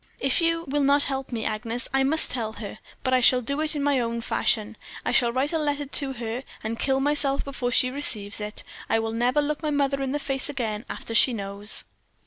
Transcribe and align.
"'If 0.19 0.41
you 0.41 0.65
will 0.67 0.81
not 0.81 1.03
help 1.03 1.31
me, 1.31 1.45
Agnes, 1.45 1.87
I 1.93 2.01
must 2.01 2.31
tell 2.31 2.53
her, 2.53 2.79
but 3.03 3.13
I 3.13 3.19
shall 3.19 3.43
do 3.43 3.61
it 3.61 3.75
in 3.75 3.83
my 3.83 3.99
own 3.99 4.21
fashion. 4.21 4.75
I 5.05 5.11
shall 5.11 5.31
write 5.31 5.53
a 5.53 5.59
letter 5.59 5.85
to 5.85 6.13
her, 6.13 6.41
and 6.63 6.79
kill 6.79 6.99
myself 6.99 7.45
before 7.45 7.71
she 7.71 7.91
receives 7.91 8.41
it. 8.41 8.63
I 8.89 8.97
will 8.97 9.11
never 9.11 9.43
look 9.43 9.61
my 9.61 9.69
mother 9.69 10.01
in 10.01 10.11
the 10.11 10.17
face 10.17 10.49
again 10.49 10.85
after 10.89 11.13
she 11.13 11.33
knows.' 11.33 11.83